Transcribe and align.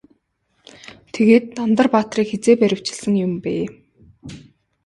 Тэгээд 1.13 1.45
Дандар 1.57 1.87
баатрыг 1.95 2.27
хэзээ 2.29 2.55
баривчилсан 2.61 3.13
юм 3.25 3.33
бэ? 3.43 3.53